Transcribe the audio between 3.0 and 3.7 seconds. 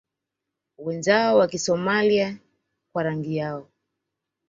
rangi yao